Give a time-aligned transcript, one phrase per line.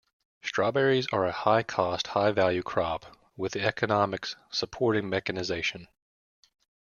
[0.41, 3.05] Strawberries are a high cost-high value crop
[3.37, 5.85] with the economics supporting mechanisation.